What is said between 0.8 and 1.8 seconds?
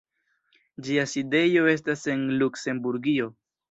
Ĝia sidejo